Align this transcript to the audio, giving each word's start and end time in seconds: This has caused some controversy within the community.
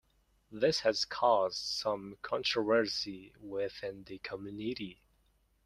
This 0.51 0.79
has 0.79 1.05
caused 1.05 1.59
some 1.59 2.17
controversy 2.23 3.35
within 3.39 4.03
the 4.05 4.17
community. 4.17 4.99